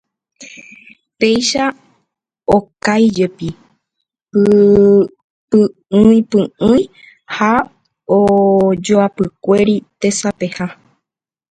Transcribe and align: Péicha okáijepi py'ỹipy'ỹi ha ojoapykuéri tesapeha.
Péicha 1.19 1.65
okáijepi 2.55 3.47
py'ỹipy'ỹi 5.89 6.79
ha 7.35 7.51
ojoapykuéri 8.17 9.75
tesapeha. 9.99 10.65